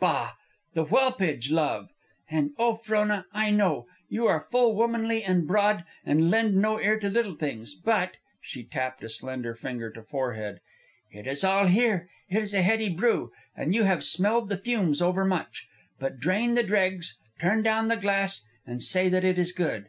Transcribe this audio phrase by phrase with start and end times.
[0.00, 0.32] Bah!
[0.72, 1.90] The whelpage love!
[2.30, 6.98] And, oh, Frona, I know; you are full womanly and broad, and lend no ear
[6.98, 10.60] to little things, but" she tapped a slender finger to forehead
[11.10, 12.08] "it is all here.
[12.30, 15.68] It is a heady brew, and you have smelled the fumes overmuch.
[15.98, 19.88] But drain the dregs, turn down the glass, and say that it is good.